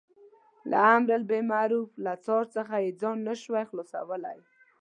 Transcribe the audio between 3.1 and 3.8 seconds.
نه شوای